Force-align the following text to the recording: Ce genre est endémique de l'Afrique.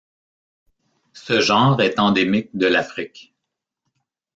Ce 1.13 1.41
genre 1.41 1.79
est 1.79 1.99
endémique 1.99 2.49
de 2.57 2.65
l'Afrique. 2.65 3.35